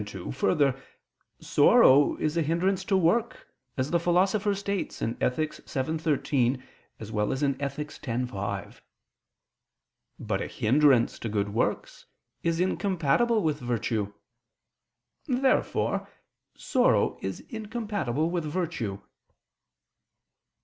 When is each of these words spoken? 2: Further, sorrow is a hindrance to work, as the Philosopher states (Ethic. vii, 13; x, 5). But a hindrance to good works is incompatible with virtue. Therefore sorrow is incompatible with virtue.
2: 0.03 0.31
Further, 0.31 0.81
sorrow 1.39 2.15
is 2.17 2.35
a 2.35 2.41
hindrance 2.41 2.83
to 2.83 2.97
work, 2.97 3.47
as 3.77 3.91
the 3.91 3.99
Philosopher 3.99 4.55
states 4.55 4.99
(Ethic. 4.99 5.53
vii, 5.53 5.97
13; 5.99 6.63
x, 6.99 7.99
5). 8.31 8.81
But 10.19 10.41
a 10.41 10.47
hindrance 10.47 11.19
to 11.19 11.29
good 11.29 11.53
works 11.53 12.07
is 12.41 12.59
incompatible 12.59 13.43
with 13.43 13.59
virtue. 13.59 14.11
Therefore 15.27 16.09
sorrow 16.55 17.19
is 17.21 17.41
incompatible 17.41 18.31
with 18.31 18.45
virtue. 18.45 19.01